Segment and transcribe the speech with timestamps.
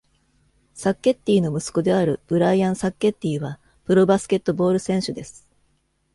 [0.73, 5.47] サッケッティの息子であるブライアン・サッケッティはプロバスケットボール選手です。